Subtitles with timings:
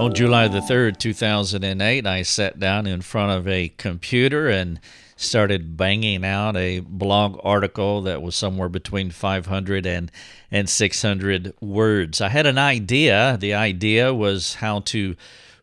[0.00, 4.80] On July the 3rd, 2008, I sat down in front of a computer and
[5.14, 10.10] started banging out a blog article that was somewhere between 500 and,
[10.50, 12.22] and 600 words.
[12.22, 13.36] I had an idea.
[13.38, 15.16] The idea was how to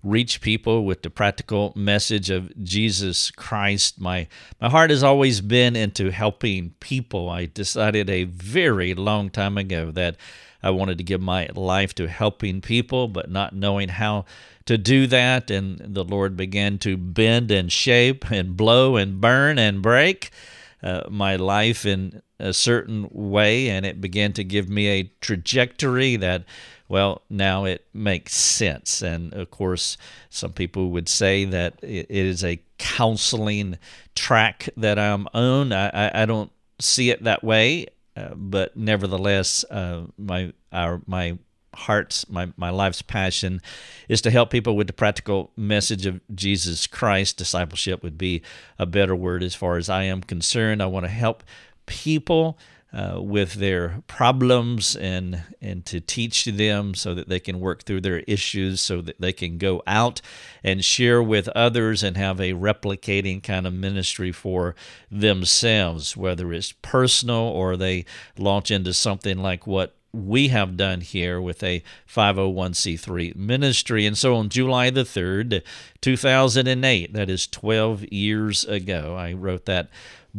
[0.03, 3.99] reach people with the practical message of Jesus Christ.
[3.99, 4.27] My
[4.61, 7.27] my heart has always been into helping people.
[7.27, 10.15] I decided a very long time ago that
[10.61, 14.25] I wanted to give my life to helping people, but not knowing how
[14.65, 15.49] to do that.
[15.49, 20.31] And the Lord began to bend and shape and blow and burn and break
[20.83, 23.69] uh, my life in a certain way.
[23.69, 26.43] And it began to give me a trajectory that,
[26.87, 29.01] well, now it makes sense.
[29.01, 29.97] And of course,
[30.29, 33.77] some people would say that it is a counseling
[34.15, 35.71] track that I'm on.
[35.71, 37.87] I, I, I don't see it that way.
[38.17, 41.37] Uh, but nevertheless, uh, my our my
[41.75, 43.61] heart's my, my life's passion
[44.09, 47.37] is to help people with the practical message of Jesus Christ.
[47.37, 48.41] Discipleship would be
[48.79, 50.81] a better word as far as I am concerned.
[50.81, 51.43] I want to help
[51.85, 52.57] people
[52.93, 57.99] uh, with their problems and and to teach them so that they can work through
[57.99, 60.21] their issues so that they can go out
[60.63, 64.73] and share with others and have a replicating kind of ministry for
[65.11, 68.05] themselves whether it's personal or they
[68.37, 74.05] launch into something like what we have done here with a 501c3 ministry.
[74.05, 75.61] And so on July the 3rd,
[76.01, 79.89] 2008, that is 12 years ago, I wrote that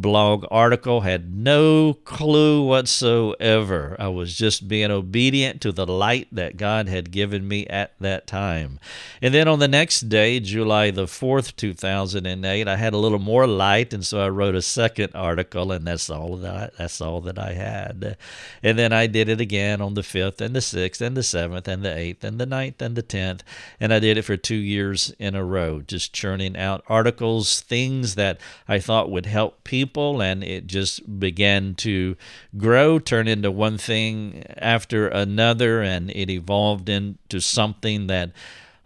[0.01, 3.97] blog article, had no clue whatsoever.
[3.99, 8.27] I was just being obedient to the light that God had given me at that
[8.27, 8.79] time.
[9.21, 13.47] And then on the next day, July the 4th, 2008, I had a little more
[13.47, 17.21] light, and so I wrote a second article, and that's all that I, that's all
[17.23, 18.17] that I had.
[18.63, 21.67] And then I did it again on the 5th and the 6th and the 7th
[21.67, 23.41] and the 8th and the 9th and the 10th,
[23.81, 28.15] and I did it for 2 years in a row, just churning out articles, things
[28.15, 32.15] that I thought would help people people, and it just began to
[32.59, 38.33] grow, turn into one thing after another, and it evolved into something that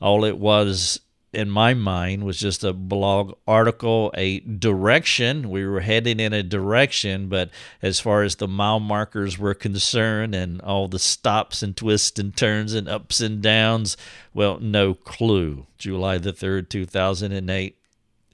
[0.01, 1.01] all it was
[1.33, 5.51] in my mind was just a blog article, a direction.
[5.51, 10.35] We were heading in a direction, but as far as the mile markers were concerned
[10.35, 13.97] and all the stops and twists and turns and ups and downs,
[14.35, 15.67] well, no clue.
[15.79, 17.79] July the 3rd, 2008,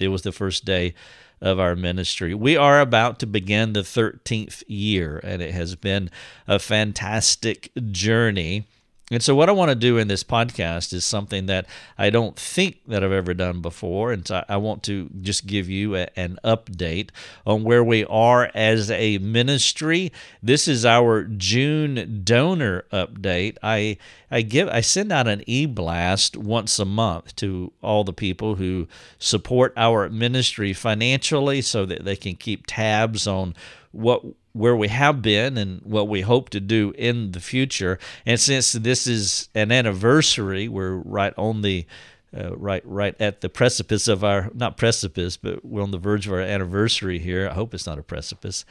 [0.00, 0.94] it was the first day
[1.41, 2.34] of our ministry.
[2.34, 6.10] We are about to begin the 13th year, and it has been
[6.47, 8.69] a fantastic journey.
[9.10, 12.36] And so, what I want to do in this podcast is something that I don't
[12.36, 14.12] think that I've ever done before.
[14.12, 17.08] And so, I want to just give you a, an update
[17.47, 20.12] on where we are as a ministry.
[20.42, 23.56] This is our June donor update.
[23.62, 23.97] I
[24.30, 28.88] I give I send out an e-blast once a month to all the people who
[29.18, 33.54] support our ministry financially, so that they can keep tabs on
[33.93, 37.99] what where we have been and what we hope to do in the future.
[38.26, 41.87] And since this is an anniversary, we're right on the
[42.37, 46.27] uh, right right at the precipice of our not precipice, but we're on the verge
[46.27, 47.48] of our anniversary here.
[47.48, 48.65] I hope it's not a precipice.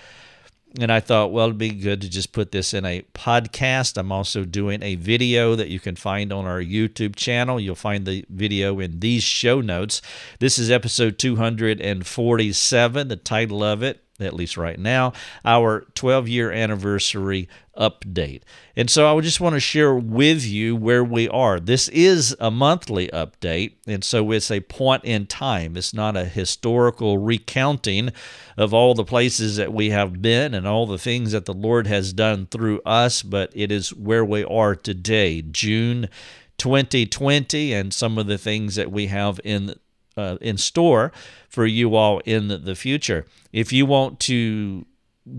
[0.80, 3.98] And I thought, well, it'd be good to just put this in a podcast.
[3.98, 7.60] I'm also doing a video that you can find on our YouTube channel.
[7.60, 10.02] You'll find the video in these show notes.
[10.40, 13.08] This is episode 247.
[13.08, 15.14] The title of it at least right now,
[15.46, 17.48] our 12 year anniversary
[17.78, 18.42] update.
[18.76, 21.60] And so I just want to share with you where we are.
[21.60, 25.78] This is a monthly update, and so it's a point in time.
[25.78, 28.12] It's not a historical recounting
[28.58, 31.86] of all the places that we have been and all the things that the Lord
[31.88, 36.10] has done through us, but it is where we are today, June
[36.58, 39.76] 2020, and some of the things that we have in
[40.18, 41.12] uh, in store
[41.48, 43.26] for you all in the future.
[43.54, 44.86] If you want to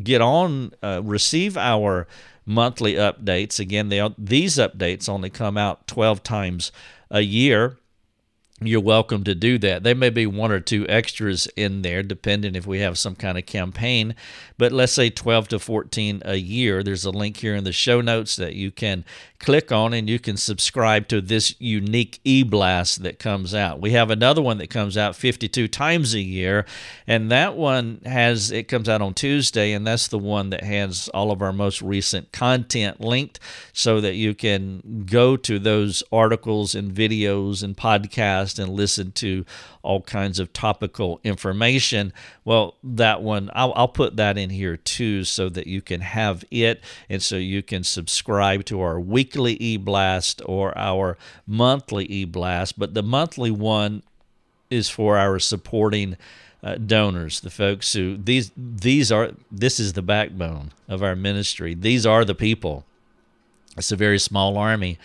[0.03, 2.07] get on, uh, receive our
[2.47, 6.73] monthly updates, again, they, these updates only come out 12 times
[7.11, 7.77] a year
[8.61, 9.85] you're welcome to do that.
[9.85, 13.39] There may be one or two extras in there, depending if we have some kind
[13.39, 14.17] of campaign.
[14.57, 16.83] But let's say 12 to 14 a year.
[16.83, 19.05] There's a link here in the show notes that you can
[19.39, 23.81] click on and you can subscribe to this unique e blast that comes out.
[23.81, 26.67] We have another one that comes out 52 times a year,
[27.07, 31.09] and that one has it comes out on Tuesday, and that's the one that has
[31.15, 33.39] all of our most recent content linked
[33.73, 39.13] so that you can go to those articles and videos and podcasts podcast and listen
[39.13, 39.45] to
[39.83, 42.13] all kinds of topical information.
[42.45, 46.45] Well, that one, I'll, I'll put that in here too so that you can have
[46.51, 51.17] it and so you can subscribe to our weekly e blast or our
[51.47, 52.79] monthly e blast.
[52.79, 54.03] But the monthly one
[54.71, 56.17] is for our supporting
[56.61, 61.73] uh, donors, the folks who these these are this is the backbone of our ministry.
[61.73, 62.85] These are the people.
[63.77, 64.99] It's a very small army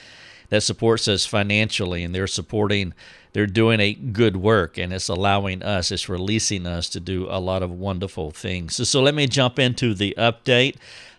[0.50, 2.94] that supports us financially, and they're supporting.
[3.34, 7.40] They're doing a good work, and it's allowing us, it's releasing us to do a
[7.40, 8.76] lot of wonderful things.
[8.76, 10.76] So, so let me jump into the update.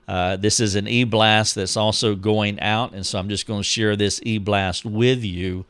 [0.06, 3.60] Uh, this is an e blast that's also going out, and so I'm just going
[3.60, 5.64] to share this e blast with you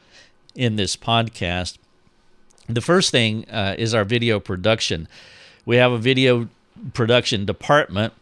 [0.55, 1.79] in this podcast.
[2.69, 5.08] The first thing uh, is our video production.
[5.64, 6.49] We have a video
[6.93, 8.12] production department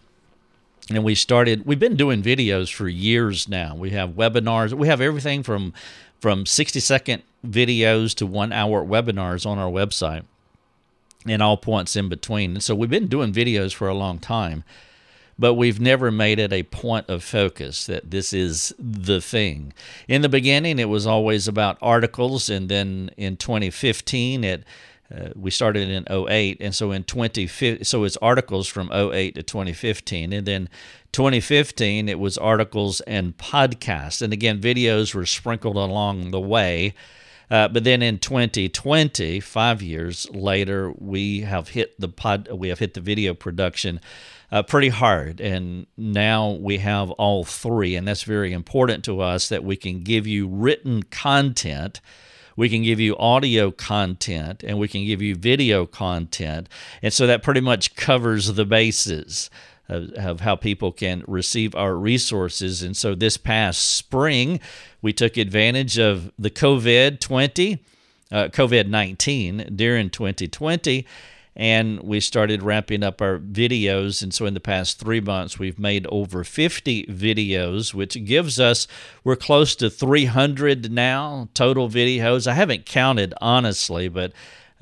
[0.91, 5.01] and we started we've been doing videos for years now we have webinars we have
[5.01, 5.73] everything from
[6.23, 10.23] from 60 second videos to one hour webinars on our website
[11.27, 14.63] and all points in between and so we've been doing videos for a long time
[15.39, 19.73] but we've never made it a point of focus that this is the thing.
[20.07, 24.63] In the beginning, it was always about articles, and then in 2015, it
[25.15, 29.43] uh, we started in 08 and so in 2015 so it's articles from 08 to
[29.43, 30.69] 2015 and then
[31.13, 36.95] 2015 it was articles and podcasts and again videos were sprinkled along the way
[37.51, 42.79] uh, but then in 2020 five years later we have hit the pod we have
[42.79, 44.01] hit the video production
[44.53, 45.41] uh, pretty hard.
[45.41, 47.97] And now we have all three.
[47.97, 52.01] And that's very important to us that we can give you written content.
[52.57, 56.69] We can give you audio content and we can give you video content.
[57.03, 59.51] And so that pretty much covers the bases
[59.89, 62.83] of, of, how people can receive our resources.
[62.83, 64.61] And so this past spring,
[65.03, 67.79] we took advantage of the COVID 20,
[68.31, 71.07] uh, COVID 19 during 2020
[71.55, 74.23] and we started ramping up our videos.
[74.23, 78.87] And so, in the past three months, we've made over 50 videos, which gives us,
[79.25, 82.47] we're close to 300 now total videos.
[82.47, 84.33] I haven't counted honestly, but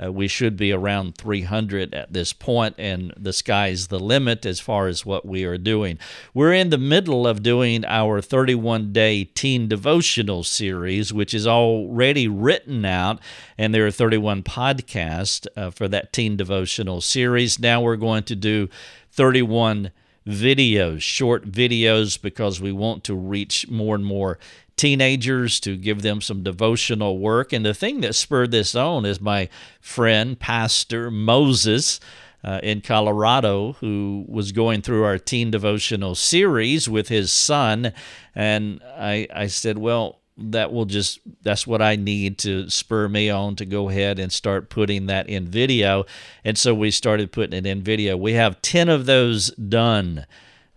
[0.03, 4.61] uh, we should be around 300 at this point, and the sky's the limit as
[4.61, 5.99] far as what we are doing.
[6.33, 12.29] We're in the middle of doing our 31 day teen devotional series, which is already
[12.29, 13.21] written out,
[13.59, 17.59] and there are 31 podcasts uh, for that teen devotional series.
[17.59, 18.69] Now we're going to do
[19.13, 19.91] 31
[20.27, 24.39] videos, short videos, because we want to reach more and more
[24.81, 27.53] teenagers to give them some devotional work.
[27.53, 29.51] And the thing that spurred this on is my
[29.81, 32.01] friend, Pastor Moses.
[32.43, 37.93] Uh, in Colorado, who was going through our teen devotional series with his son.
[38.35, 43.29] And I, I said, Well, that will just, that's what I need to spur me
[43.29, 46.07] on to go ahead and start putting that in video.
[46.43, 48.17] And so we started putting it in video.
[48.17, 50.25] We have 10 of those done.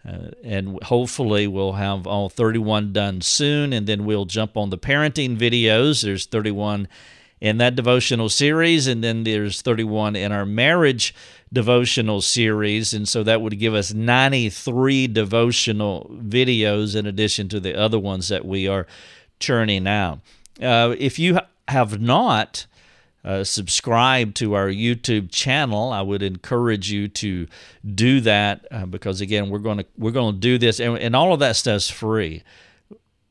[0.08, 4.78] Uh, and hopefully we'll have all 31 done soon and then we'll jump on the
[4.78, 6.04] parenting videos.
[6.04, 6.90] There's 31
[7.40, 11.16] in that devotional series and then there's 31 in our marriage
[11.54, 12.94] devotional series.
[12.94, 18.28] And so that would give us 93 devotional videos in addition to the other ones
[18.28, 18.88] that we are
[19.40, 20.20] churning out.
[20.62, 21.40] Uh, if you
[21.70, 22.66] have not
[23.24, 25.92] uh, subscribe to our YouTube channel.
[25.92, 27.48] I would encourage you to
[27.86, 31.16] do that uh, because again, we're going to we're going to do this, and, and
[31.16, 32.44] all of that stuff's free.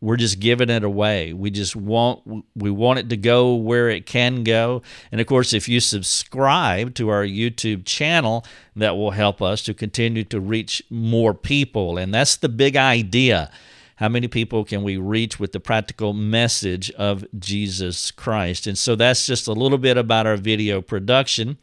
[0.01, 1.33] We're just giving it away.
[1.33, 4.83] We just want we want it to go where it can go.
[5.13, 8.45] And of course, if you subscribe to our YouTube channel,
[8.75, 11.99] that will help us to continue to reach more people.
[11.99, 13.53] And that's the big idea
[13.97, 18.67] how many people can we reach with the practical message of Jesus Christ?
[18.67, 21.59] And so that's just a little bit about our video production.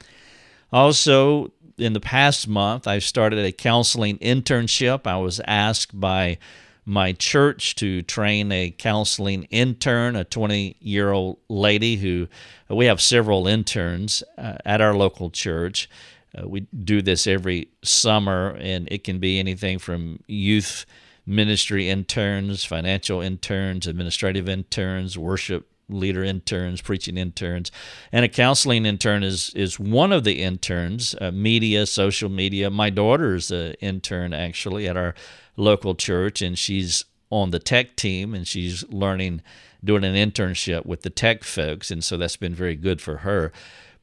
[0.72, 5.08] Also, in the past month, I've started a counseling internship.
[5.08, 6.38] I was asked by
[6.86, 12.28] my church to train a counseling intern, a 20 year old lady who
[12.68, 15.90] we have several interns uh, at our local church.
[16.38, 20.86] Uh, we do this every summer, and it can be anything from youth
[21.30, 27.72] ministry interns, financial interns, administrative interns, worship leader interns, preaching interns,
[28.12, 31.16] and a counseling intern is is one of the interns.
[31.22, 32.70] Uh, media, social media.
[32.70, 35.14] My daughter's an intern actually at our
[35.56, 39.42] local church, and she's on the tech team, and she's learning,
[39.84, 43.52] doing an internship with the tech folks, and so that's been very good for her.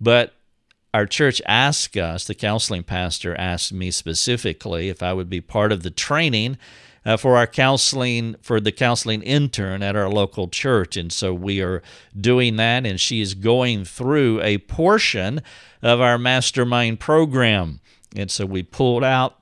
[0.00, 0.34] But
[0.94, 5.72] our church asked us, the counseling pastor asked me specifically if I would be part
[5.72, 6.56] of the training
[7.06, 10.96] uh, for our counseling, for the counseling intern at our local church.
[10.96, 11.82] And so we are
[12.20, 15.40] doing that, and she is going through a portion
[15.80, 17.80] of our mastermind program.
[18.14, 19.38] And so we pulled out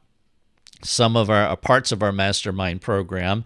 [0.83, 3.45] some of our uh, parts of our mastermind program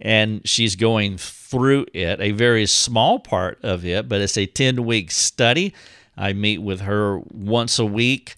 [0.00, 4.84] and she's going through it, a very small part of it, but it's a 10
[4.84, 5.74] week study.
[6.16, 8.36] I meet with her once a week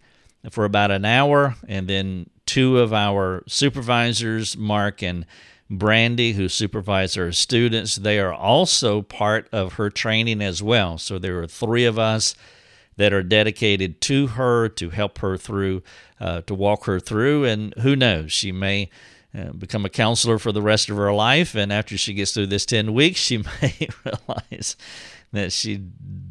[0.50, 5.24] for about an hour, and then two of our supervisors, Mark and
[5.70, 10.98] Brandy, who supervise our students, they are also part of her training as well.
[10.98, 12.34] So there are three of us
[12.96, 15.84] that are dedicated to her to help her through,
[16.18, 17.44] uh, to walk her through.
[17.44, 18.90] And who knows, she may
[19.32, 21.54] uh, become a counselor for the rest of her life.
[21.54, 24.74] And after she gets through this 10 weeks, she may realize
[25.30, 25.80] that she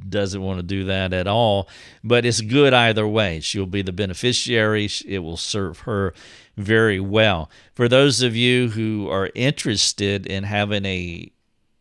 [0.09, 1.67] doesn't want to do that at all.
[2.03, 3.39] But it's good either way.
[3.39, 6.13] She'll be the beneficiary, it will serve her
[6.57, 7.49] very well.
[7.73, 11.31] For those of you who are interested in having a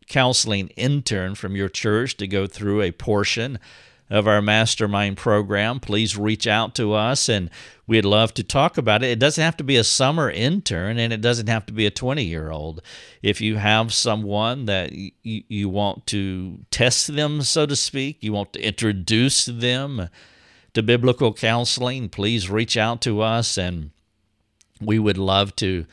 [0.07, 3.59] counseling intern from your church to go through a portion
[4.09, 7.49] of our mastermind program, please reach out to us and
[7.85, 9.11] we'd love to talk about it.
[9.11, 11.91] It doesn't have to be a summer intern and it doesn't have to be a
[11.91, 12.81] 20 year old.
[13.21, 18.33] If you have someone that y- you want to test them, so to speak, you
[18.33, 20.09] want to introduce them
[20.73, 23.91] to biblical counseling, please reach out to us and
[24.81, 25.85] we would love to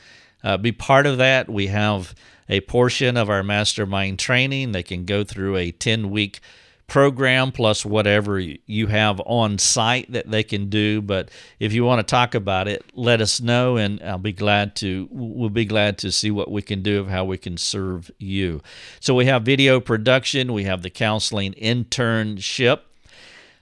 [0.43, 1.49] uh, be part of that.
[1.49, 2.15] We have
[2.49, 4.71] a portion of our mastermind training.
[4.71, 6.39] They can go through a 10 week
[6.87, 11.01] program plus whatever you have on site that they can do.
[11.01, 11.29] But
[11.59, 15.07] if you want to talk about it, let us know, and I'll be glad to.
[15.11, 18.61] We'll be glad to see what we can do of how we can serve you.
[19.01, 22.79] So we have video production, we have the counseling internship.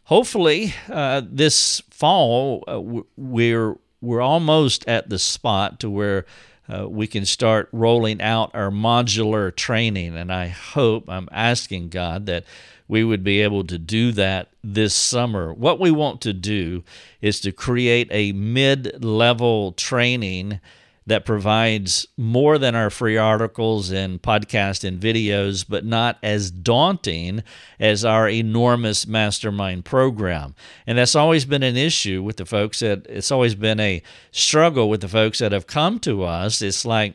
[0.03, 2.79] Hopefully, uh, this fall uh,
[3.17, 6.25] we're we're almost at the spot to where.
[6.67, 10.17] Uh, we can start rolling out our modular training.
[10.17, 12.43] And I hope, I'm asking God that
[12.87, 15.53] we would be able to do that this summer.
[15.53, 16.83] What we want to do
[17.21, 20.59] is to create a mid level training
[21.07, 27.43] that provides more than our free articles and podcast and videos, but not as daunting
[27.79, 30.55] as our enormous mastermind program.
[30.87, 34.01] And that's always been an issue with the folks that it's always been a
[34.31, 36.61] struggle with the folks that have come to us.
[36.61, 37.13] It's like,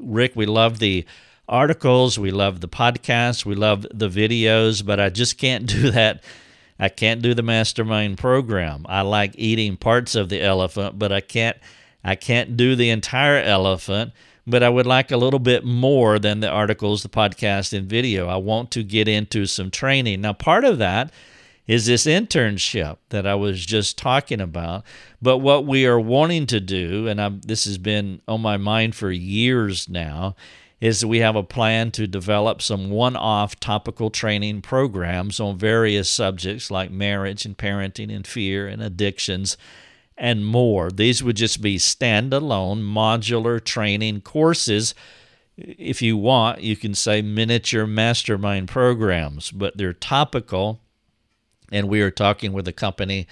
[0.00, 1.04] Rick, we love the
[1.48, 6.22] articles, we love the podcasts, we love the videos, but I just can't do that.
[6.80, 8.86] I can't do the mastermind program.
[8.88, 11.56] I like eating parts of the elephant, but I can't
[12.04, 14.12] I can't do the entire elephant,
[14.46, 18.28] but I would like a little bit more than the articles, the podcast and video.
[18.28, 20.20] I want to get into some training.
[20.20, 21.12] Now, part of that
[21.66, 24.84] is this internship that I was just talking about.
[25.20, 28.94] But what we are wanting to do, and I'm, this has been on my mind
[28.94, 30.34] for years now,
[30.80, 35.58] is that we have a plan to develop some one off topical training programs on
[35.58, 39.56] various subjects like marriage and parenting and fear and addictions
[40.16, 40.90] and more.
[40.90, 44.94] These would just be standalone modular training courses.
[45.56, 50.80] If you want, you can say miniature mastermind programs, but they're topical.
[51.72, 53.26] And we are talking with a company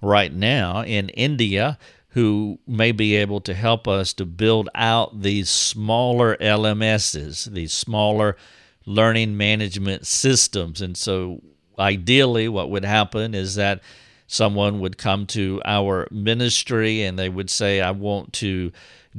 [0.00, 1.78] right now in India
[2.14, 8.36] who may be able to help us to build out these smaller LMSs, these smaller
[8.86, 10.80] learning management systems.
[10.80, 11.42] And so,
[11.76, 13.82] ideally, what would happen is that
[14.28, 18.70] someone would come to our ministry and they would say, I want to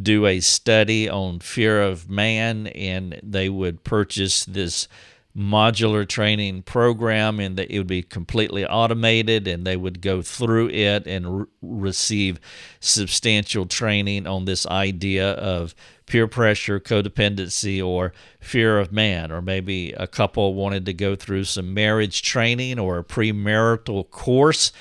[0.02, 4.88] do a study on fear of man, and they would purchase this
[5.36, 10.70] modular training program and that it would be completely automated and they would go through
[10.70, 12.40] it and re- receive
[12.80, 15.76] substantial training on this idea of
[16.06, 19.32] peer pressure, codependency, or fear of man.
[19.32, 24.72] Or maybe a couple wanted to go through some marriage training or a premarital course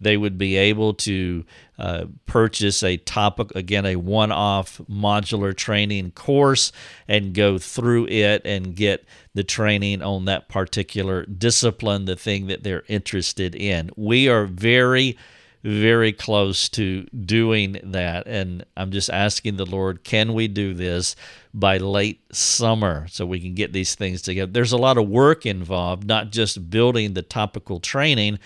[0.00, 1.44] they would be able to
[1.78, 6.72] uh, purchase a topic, again, a one off modular training course
[7.08, 9.04] and go through it and get
[9.34, 13.90] the training on that particular discipline, the thing that they're interested in.
[13.96, 15.16] We are very
[15.64, 18.26] very close to doing that.
[18.26, 21.16] And I'm just asking the Lord, can we do this
[21.54, 24.52] by late summer so we can get these things together?
[24.52, 28.38] There's a lot of work involved, not just building the topical training,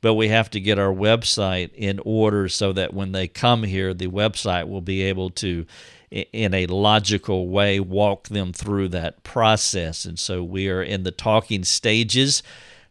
[0.00, 3.92] but we have to get our website in order so that when they come here,
[3.92, 5.66] the website will be able to,
[6.10, 10.04] in a logical way, walk them through that process.
[10.04, 12.42] And so we are in the talking stages.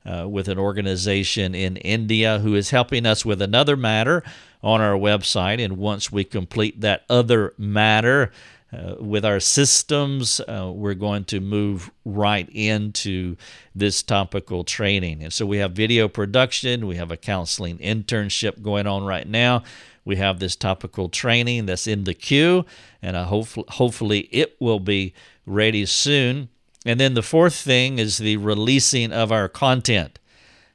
[0.05, 4.23] Uh, with an organization in India who is helping us with another matter
[4.63, 5.61] on our website.
[5.61, 8.31] And once we complete that other matter,
[8.73, 13.37] uh, with our systems, uh, we're going to move right into
[13.73, 15.23] this topical training.
[15.23, 19.63] And so we have video production, we have a counseling internship going on right now.
[20.03, 22.65] We have this topical training that's in the queue,
[23.01, 25.13] and I hope, hopefully it will be
[25.45, 26.47] ready soon.
[26.85, 30.19] And then the fourth thing is the releasing of our content.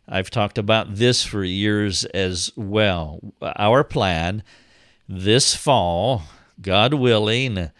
[0.06, 3.20] I've talked about this for years as well.
[3.40, 4.42] Our plan
[5.08, 6.24] this fall,
[6.60, 7.70] God willing,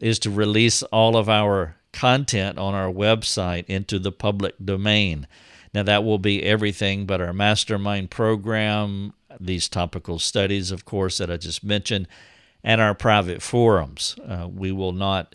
[0.00, 5.26] is to release all of our content on our website into the public domain.
[5.72, 11.30] Now, that will be everything but our mastermind program, these topical studies, of course, that
[11.30, 12.08] I just mentioned,
[12.62, 14.16] and our private forums.
[14.26, 15.34] Uh, we will not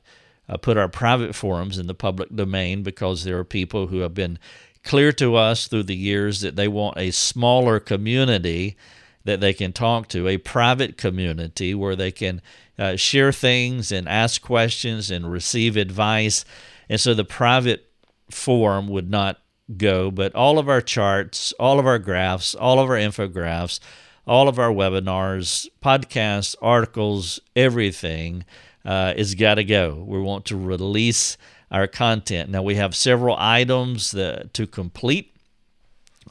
[0.49, 4.13] uh, put our private forums in the public domain because there are people who have
[4.13, 4.37] been
[4.83, 8.75] clear to us through the years that they want a smaller community
[9.23, 12.41] that they can talk to, a private community where they can
[12.77, 16.43] uh, share things and ask questions and receive advice.
[16.89, 17.89] And so the private
[18.29, 19.39] forum would not
[19.77, 23.79] go, but all of our charts, all of our graphs, all of our infographs,
[24.25, 28.45] all of our webinars, podcasts, articles, everything
[28.85, 30.03] uh, is got to go.
[30.07, 31.37] We want to release
[31.71, 32.49] our content.
[32.49, 35.33] Now, we have several items that, to complete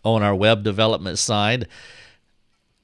[0.04, 1.66] on our web development side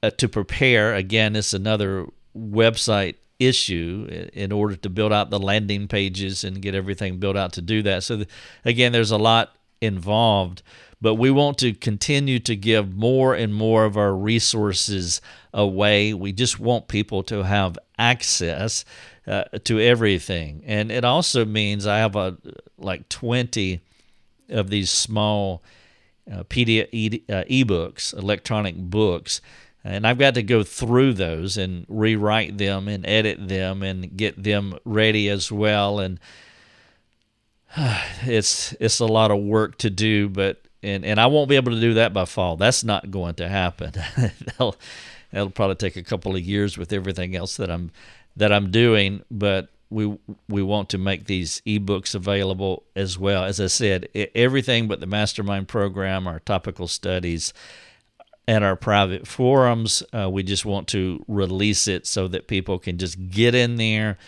[0.03, 0.95] uh, to prepare.
[0.95, 6.75] Again, it's another website issue in order to build out the landing pages and get
[6.75, 8.03] everything built out to do that.
[8.03, 8.25] So,
[8.65, 10.63] again, there's a lot involved,
[11.01, 15.21] but we want to continue to give more and more of our resources
[15.53, 16.15] away.
[16.15, 18.85] We just want people to have access
[19.27, 20.63] uh, to everything.
[20.65, 22.39] And it also means I have a
[22.79, 23.81] like 20
[24.49, 25.63] of these small
[26.31, 29.41] uh, PDF e- uh, ebooks, electronic books
[29.87, 34.43] and I've got to go through those and rewrite them and edit them and get
[34.43, 36.01] them ready as well.
[36.01, 36.19] And
[38.23, 41.73] it's it's a lot of work to do, but and and I won't be able
[41.73, 42.57] to do that by fall.
[42.57, 43.93] That's not going to happen.
[44.17, 44.77] that'll,
[45.31, 47.93] that'll probably take a couple of years with everything else that I'm
[48.37, 53.45] that I'm doing, but we we want to make these ebooks available as well.
[53.45, 57.53] As I said, everything but the mastermind program, our topical studies,
[58.49, 60.03] at our private forums.
[60.13, 64.19] Uh, we just want to release it so that people can just get in there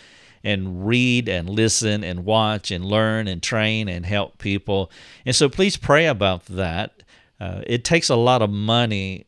[0.43, 4.91] and read and listen and watch and learn and train and help people.
[5.25, 7.03] And so please pray about that.
[7.39, 9.25] Uh, it takes a lot of money,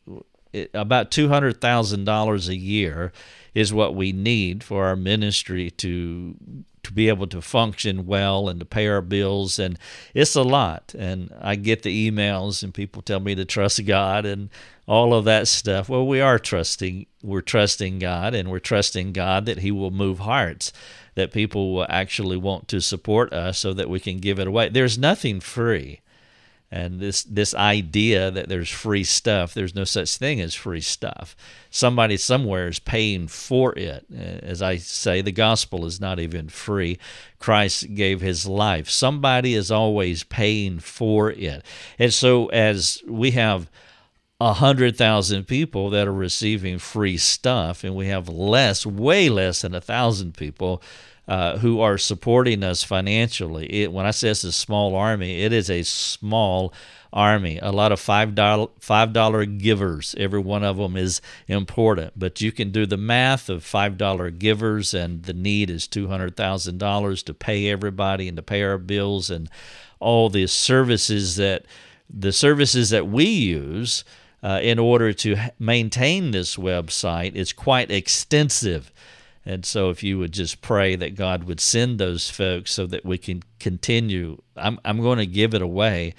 [0.52, 3.12] it, about $200,000 a year
[3.54, 6.34] is what we need for our ministry to
[6.82, 9.78] to be able to function well and to pay our bills and
[10.14, 14.26] it's a lot and i get the emails and people tell me to trust god
[14.26, 14.48] and
[14.86, 15.88] all of that stuff.
[15.88, 20.20] Well we are trusting we're trusting god and we're trusting god that he will move
[20.20, 20.72] hearts
[21.14, 24.68] that people will actually want to support us so that we can give it away.
[24.68, 26.00] There's nothing free.
[26.70, 31.36] And this this idea that there's free stuff there's no such thing as free stuff.
[31.68, 34.06] Somebody somewhere is paying for it.
[34.10, 36.98] As i say the gospel is not even free.
[37.38, 38.88] Christ gave his life.
[38.88, 41.62] Somebody is always paying for it.
[41.98, 43.68] And so as we have
[44.42, 49.62] a hundred thousand people that are receiving free stuff and we have less way less
[49.62, 50.82] than a thousand people
[51.28, 53.72] uh, who are supporting us financially.
[53.72, 56.74] It, when I say it's a small army, it is a small
[57.12, 57.60] army.
[57.62, 60.12] A lot of five dollar five dollar givers.
[60.18, 64.30] Every one of them is important, but you can do the math of five dollar
[64.30, 68.64] givers, and the need is two hundred thousand dollars to pay everybody and to pay
[68.64, 69.48] our bills and
[70.00, 71.64] all the services that
[72.10, 74.02] the services that we use.
[74.42, 78.92] Uh, in order to maintain this website is quite extensive.
[79.46, 83.04] And so, if you would just pray that God would send those folks so that
[83.04, 86.14] we can continue, I'm, I'm going to give it away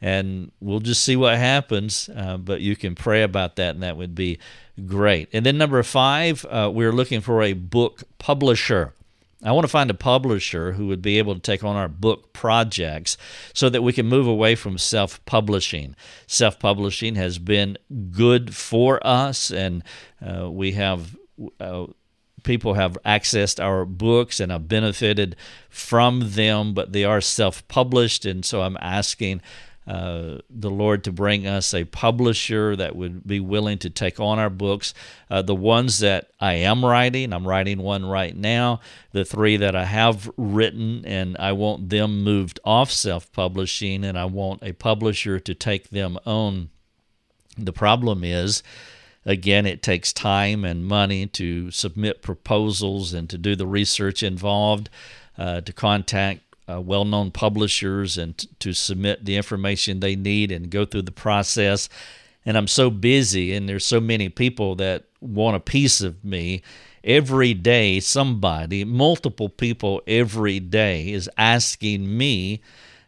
[0.00, 2.08] and we'll just see what happens.
[2.14, 4.38] Uh, but you can pray about that, and that would be
[4.86, 5.28] great.
[5.32, 8.94] And then, number five, uh, we're looking for a book publisher.
[9.42, 12.32] I want to find a publisher who would be able to take on our book
[12.32, 13.16] projects
[13.54, 15.94] so that we can move away from self publishing.
[16.26, 17.78] Self publishing has been
[18.10, 19.84] good for us, and
[20.20, 21.16] uh, we have
[21.60, 21.86] uh,
[22.42, 25.36] people have accessed our books and have benefited
[25.68, 28.24] from them, but they are self published.
[28.24, 29.40] And so I'm asking
[29.88, 34.38] uh, the Lord to bring us a publisher that would be willing to take on
[34.38, 34.92] our books.
[35.30, 38.80] Uh, the ones that I am writing, I'm writing one right now.
[39.12, 44.18] The three that I have written, and I want them moved off self publishing, and
[44.18, 46.68] I want a publisher to take them on.
[47.56, 48.62] The problem is,
[49.26, 54.88] Again, it takes time and money to submit proposals and to do the research involved,
[55.36, 60.52] uh, to contact uh, well known publishers and t- to submit the information they need
[60.52, 61.88] and go through the process.
[62.44, 66.62] And I'm so busy, and there's so many people that want a piece of me.
[67.04, 72.60] Every day, somebody, multiple people every day, is asking me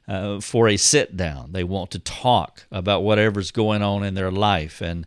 [0.08, 1.52] uh, for a sit down.
[1.52, 4.80] They want to talk about whatever's going on in their life.
[4.80, 5.06] And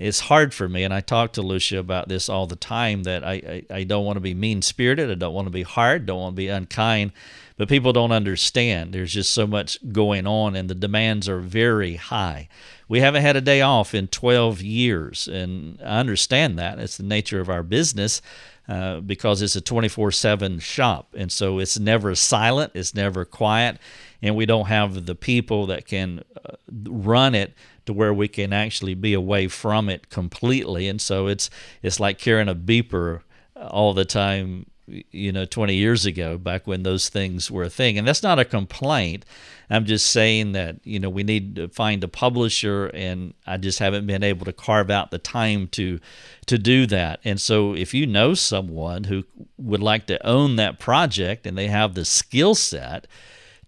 [0.00, 3.22] it's hard for me, and I talk to Lucia about this all the time that
[3.22, 3.32] I,
[3.70, 6.20] I, I don't want to be mean spirited, I don't want to be hard, don't
[6.20, 7.12] want to be unkind,
[7.60, 8.94] but people don't understand.
[8.94, 12.48] There's just so much going on, and the demands are very high.
[12.88, 16.78] We haven't had a day off in 12 years, and I understand that.
[16.78, 18.22] It's the nature of our business.
[18.66, 21.14] Uh, because it's a 24 7 shop.
[21.14, 23.78] And so it's never silent, it's never quiet,
[24.22, 27.52] and we don't have the people that can uh, run it
[27.84, 30.88] to where we can actually be away from it completely.
[30.88, 31.50] And so it's
[31.82, 33.20] it's like carrying a beeper
[33.54, 34.64] all the time
[35.10, 37.98] you know 20 years ago back when those things were a thing.
[37.98, 39.24] And that's not a complaint.
[39.68, 43.78] I'm just saying that you know we need to find a publisher and i just
[43.78, 46.00] haven't been able to carve out the time to
[46.46, 47.20] to do that.
[47.24, 49.24] And so if you know someone who
[49.58, 53.06] would like to own that project and they have the skill set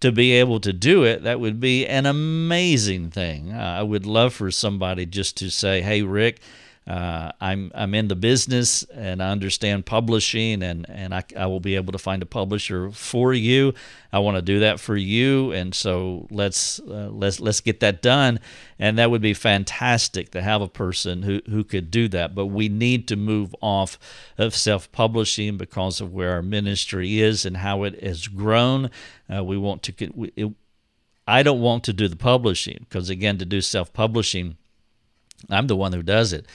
[0.01, 3.53] to be able to do it, that would be an amazing thing.
[3.53, 6.41] I would love for somebody just to say, "Hey, Rick,
[6.85, 11.61] uh, I'm I'm in the business and I understand publishing and and I, I will
[11.61, 13.73] be able to find a publisher for you.
[14.11, 18.01] I want to do that for you, and so let's uh, let's let's get that
[18.01, 18.41] done.
[18.77, 22.35] And that would be fantastic to have a person who who could do that.
[22.35, 23.97] But we need to move off
[24.37, 28.91] of self-publishing because of where our ministry is and how it has grown.
[29.33, 30.31] Uh, we want to.
[30.35, 30.51] It,
[31.25, 34.57] I don't want to do the publishing because again, to do self-publishing.
[35.49, 36.45] I'm the one who does it.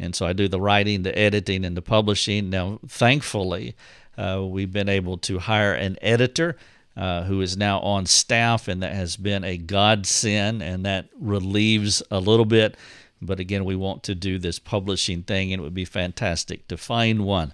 [0.00, 2.50] And so I do the writing, the editing, and the publishing.
[2.50, 3.76] Now, thankfully,
[4.16, 6.56] uh, we've been able to hire an editor
[6.96, 12.02] uh, who is now on staff, and that has been a godsend, and that relieves
[12.10, 12.76] a little bit.
[13.22, 16.76] But again, we want to do this publishing thing, and it would be fantastic to
[16.76, 17.52] find one.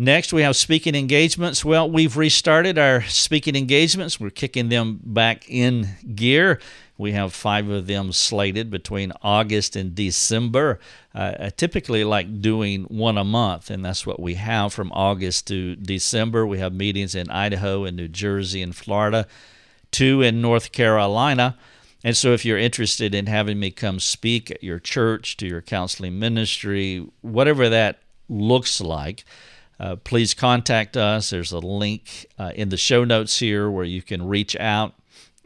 [0.00, 1.64] Next, we have speaking engagements.
[1.64, 4.20] Well, we've restarted our speaking engagements.
[4.20, 6.60] We're kicking them back in gear.
[6.96, 10.78] We have five of them slated between August and December.
[11.12, 15.48] Uh, I typically like doing one a month, and that's what we have from August
[15.48, 16.46] to December.
[16.46, 19.26] We have meetings in Idaho and New Jersey and Florida,
[19.90, 21.58] two in North Carolina.
[22.04, 25.60] And so, if you're interested in having me come speak at your church, to your
[25.60, 29.24] counseling ministry, whatever that looks like,
[29.80, 31.30] uh, please contact us.
[31.30, 34.94] There's a link uh, in the show notes here where you can reach out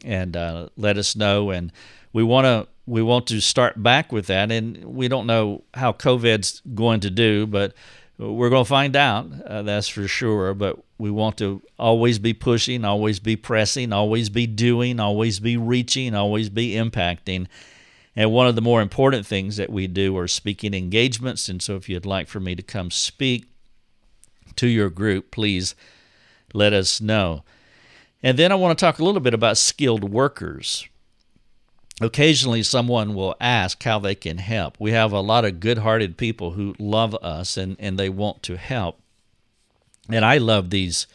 [0.03, 1.51] and uh, let us know.
[1.51, 1.71] And
[2.11, 4.51] we want to we want to start back with that.
[4.51, 7.73] And we don't know how COVID's going to do, but
[8.17, 9.27] we're going to find out.
[9.45, 10.53] Uh, that's for sure.
[10.53, 15.57] But we want to always be pushing, always be pressing, always be doing, always be
[15.57, 17.47] reaching, always be impacting.
[18.15, 21.49] And one of the more important things that we do are speaking engagements.
[21.49, 23.52] And so, if you'd like for me to come speak
[24.55, 25.75] to your group, please
[26.53, 27.43] let us know.
[28.21, 30.87] And then I want to talk a little bit about skilled workers.
[32.01, 34.79] Occasionally, someone will ask how they can help.
[34.79, 38.41] We have a lot of good hearted people who love us and, and they want
[38.43, 38.99] to help.
[40.09, 41.05] And I love these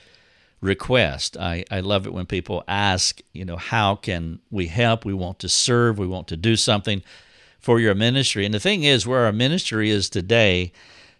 [0.61, 1.37] requests.
[1.37, 5.05] I, I love it when people ask, you know, how can we help?
[5.05, 7.03] We want to serve, we want to do something
[7.59, 8.45] for your ministry.
[8.45, 10.73] And the thing is, where our ministry is today,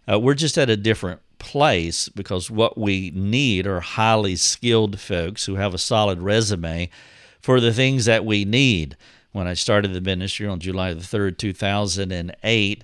[0.09, 5.45] uh, we're just at a different place because what we need are highly skilled folks
[5.45, 6.89] who have a solid resume
[7.41, 8.95] for the things that we need.
[9.31, 12.83] When I started the ministry on July the 3rd, 2008,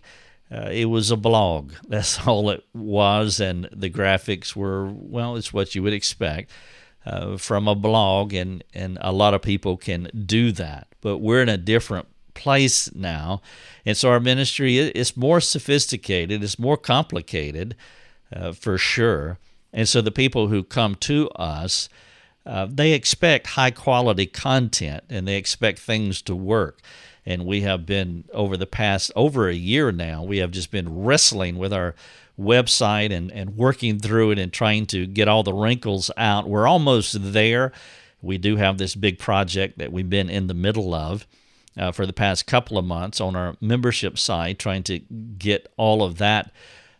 [0.51, 1.73] uh, it was a blog.
[1.87, 3.39] That's all it was.
[3.39, 6.51] And the graphics were, well, it's what you would expect
[7.05, 8.33] uh, from a blog.
[8.33, 10.87] And, and a lot of people can do that.
[11.01, 13.41] But we're in a different place now.
[13.85, 17.75] And so our ministry is more sophisticated, it's more complicated
[18.35, 19.39] uh, for sure.
[19.73, 21.89] And so the people who come to us,
[22.45, 26.81] uh, they expect high quality content and they expect things to work.
[27.25, 31.03] And we have been over the past over a year now, we have just been
[31.03, 31.95] wrestling with our
[32.39, 36.47] website and, and working through it and trying to get all the wrinkles out.
[36.47, 37.71] We're almost there.
[38.21, 41.25] We do have this big project that we've been in the middle of.
[41.77, 44.99] Uh, for the past couple of months on our membership site, trying to
[45.37, 46.53] get all of that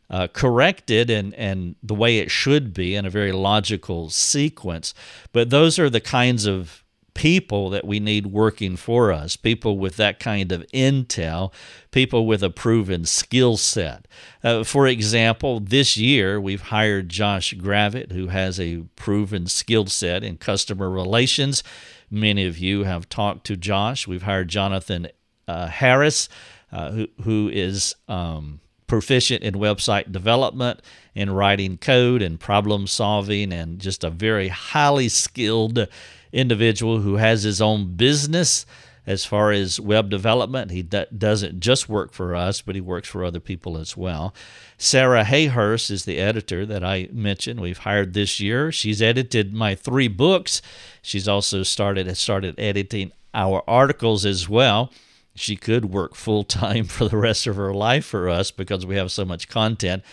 [0.10, 4.94] uh, corrected and, and the way it should be in a very logical sequence.
[5.32, 6.84] But those are the kinds of
[7.16, 11.52] people that we need working for us, people with that kind of intel,
[11.92, 14.08] people with a proven skill set.
[14.44, 20.24] Uh, for example, this year we've hired Josh Gravitt, who has a proven skill set
[20.24, 21.64] in customer relations.
[22.12, 24.08] Many of you have talked to Josh.
[24.08, 25.08] We've hired Jonathan
[25.48, 26.28] uh, Harris,
[26.72, 30.82] uh, who, who is um, proficient in website development,
[31.14, 35.88] in writing code and problem solving, and just a very highly skilled
[36.32, 38.66] individual who has his own business
[39.08, 40.72] as far as web development.
[40.72, 44.34] He d- doesn't just work for us, but he works for other people as well.
[44.78, 47.60] Sarah Hayhurst is the editor that I mentioned.
[47.60, 48.72] We've hired this year.
[48.72, 50.62] She's edited my three books.
[51.02, 54.92] She's also started started editing our articles as well.
[55.36, 58.96] She could work full time for the rest of her life for us because we
[58.96, 60.04] have so much content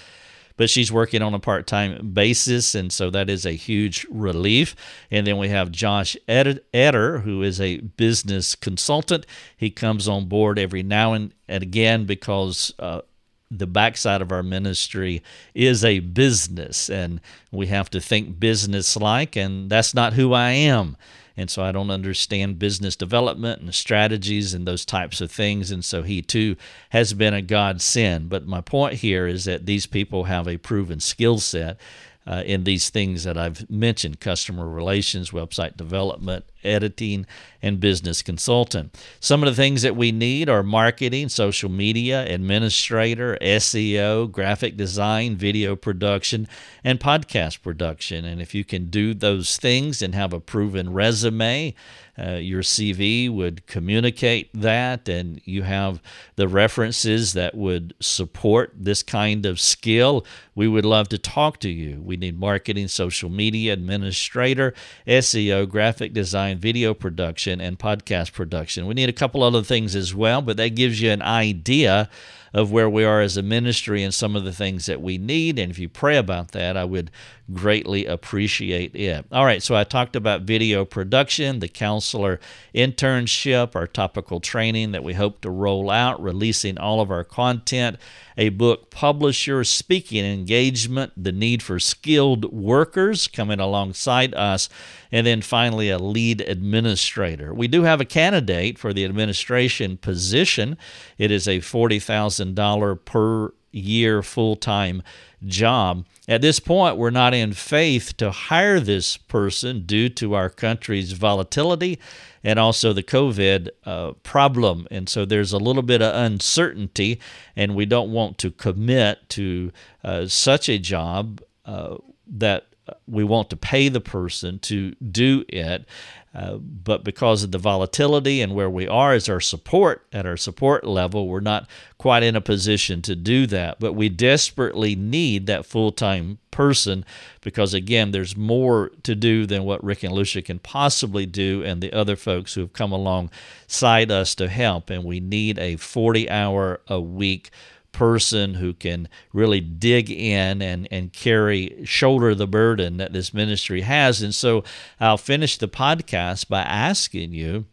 [0.56, 4.76] but she's working on a part time basis, and so that is a huge relief.
[5.10, 9.26] And then we have Josh Eder, who is a business consultant.
[9.56, 13.02] He comes on board every now and, again because uh,
[13.50, 15.22] the backside of our ministry
[15.54, 20.50] is a business, and we have to think business like, and that's not who I
[20.50, 20.96] am
[21.36, 25.70] and so I don't understand business development and strategies and those types of things.
[25.70, 26.56] And so he too
[26.90, 28.28] has been a godsend.
[28.28, 31.78] But my point here is that these people have a proven skill set
[32.26, 37.26] uh, in these things that I've mentioned customer relations, website development, editing,
[37.62, 38.96] and business consultant.
[39.20, 45.36] Some of the things that we need are marketing, social media, administrator, SEO, graphic design,
[45.36, 46.48] video production,
[46.82, 48.24] and podcast production.
[48.24, 51.74] And if you can do those things and have a proven resume,
[52.18, 56.02] uh, your CV would communicate that, and you have
[56.36, 61.70] the references that would support this kind of skill, we would love to talk to
[61.70, 62.02] you.
[62.02, 64.74] We need marketing, social media, administrator,
[65.06, 68.86] SEO, graphic design, video production, and podcast production.
[68.86, 72.08] We need a couple other things as well, but that gives you an idea
[72.54, 75.58] of where we are as a ministry and some of the things that we need.
[75.58, 77.10] And if you pray about that, I would
[77.52, 79.24] greatly appreciate it.
[79.30, 82.40] All right, so I talked about video production, the counselor
[82.74, 87.96] internship, our topical training that we hope to roll out, releasing all of our content,
[88.36, 94.68] a book publisher, speaking engagement, the need for skilled workers coming alongside us,
[95.10, 97.52] and then finally a lead administrator.
[97.52, 100.78] We do have a candidate for the administration position.
[101.18, 105.02] It is a $40,000 per year full time
[105.44, 106.04] job.
[106.28, 111.12] At this point, we're not in faith to hire this person due to our country's
[111.12, 111.98] volatility
[112.44, 114.86] and also the COVID uh, problem.
[114.90, 117.20] And so there's a little bit of uncertainty,
[117.56, 119.72] and we don't want to commit to
[120.04, 122.66] uh, such a job uh, that
[123.06, 125.86] we want to pay the person to do it.
[126.34, 130.36] Uh, but because of the volatility and where we are as our support at our
[130.36, 131.68] support level, we're not
[131.98, 133.78] quite in a position to do that.
[133.78, 137.04] But we desperately need that full time person
[137.42, 141.82] because, again, there's more to do than what Rick and Lucia can possibly do and
[141.82, 144.88] the other folks who have come alongside us to help.
[144.88, 147.50] And we need a 40 hour a week
[147.92, 153.82] person who can really dig in and, and carry, shoulder the burden that this ministry
[153.82, 154.22] has.
[154.22, 154.64] And so
[154.98, 157.66] I'll finish the podcast by asking you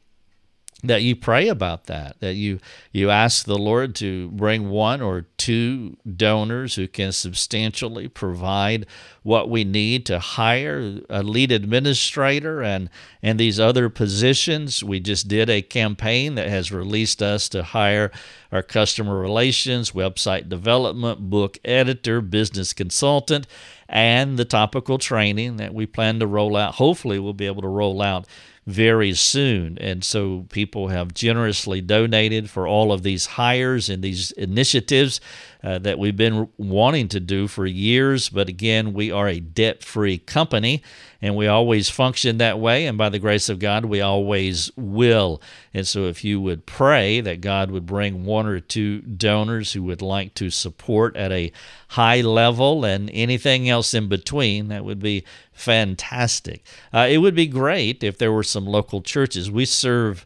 [0.83, 2.59] that you pray about that that you
[2.91, 8.85] you ask the lord to bring one or two donors who can substantially provide
[9.23, 12.89] what we need to hire a lead administrator and
[13.21, 14.83] and these other positions.
[14.83, 18.11] We just did a campaign that has released us to hire
[18.51, 23.45] our customer relations website development book editor business consultant
[23.87, 27.67] and the topical training that we plan to roll out hopefully we'll be able to
[27.67, 28.25] roll out
[28.65, 29.77] very soon.
[29.79, 35.19] And so people have generously donated for all of these hires and these initiatives
[35.61, 38.29] uh, that we've been wanting to do for years.
[38.29, 40.81] But again, we are a debt free company
[41.21, 42.85] and we always function that way.
[42.85, 45.41] And by the grace of God, we always will.
[45.73, 49.83] And so if you would pray that God would bring one or two donors who
[49.83, 51.51] would like to support at a
[51.89, 56.63] high level and anything else in between, that would be fantastic.
[56.93, 59.51] Uh, it would be great if there were some local churches.
[59.51, 60.25] We serve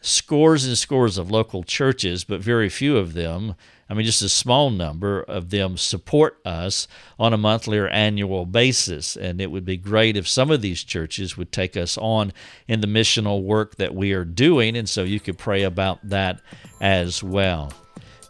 [0.00, 3.54] scores and scores of local churches, but very few of them
[3.90, 6.86] I mean, just a small number of them support us
[7.18, 9.16] on a monthly or annual basis.
[9.16, 12.32] And it would be great if some of these churches would take us on
[12.68, 14.76] in the missional work that we are doing.
[14.76, 16.40] And so you could pray about that
[16.80, 17.72] as well.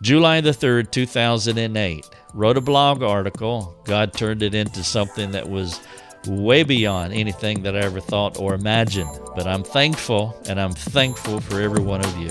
[0.01, 3.79] July the 3rd, 2008, wrote a blog article.
[3.85, 5.79] God turned it into something that was
[6.27, 9.11] way beyond anything that I ever thought or imagined.
[9.37, 12.31] But I'm thankful, and I'm thankful for every one of you.